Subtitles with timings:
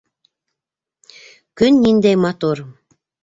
[1.63, 2.65] Көн ниндәй матур!